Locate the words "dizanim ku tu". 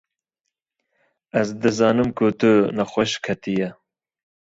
1.61-2.51